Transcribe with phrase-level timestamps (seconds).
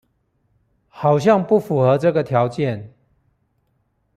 [0.87, 2.95] 好像不符合這個條件